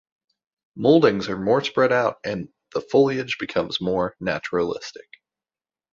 Mouldings 0.75 1.29
are 1.29 1.37
more 1.37 1.63
spread 1.63 1.91
out 1.91 2.17
and 2.25 2.49
the 2.73 2.81
foliage 2.81 3.37
becomes 3.39 3.79
more 3.79 4.15
naturalistic. 4.19 5.07